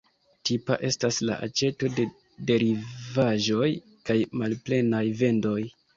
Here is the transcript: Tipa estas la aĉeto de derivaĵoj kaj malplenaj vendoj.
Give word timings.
Tipa 0.49 0.77
estas 0.87 1.19
la 1.29 1.35
aĉeto 1.47 1.91
de 1.99 2.05
derivaĵoj 2.49 3.69
kaj 4.11 4.19
malplenaj 4.43 5.07
vendoj. 5.21 5.59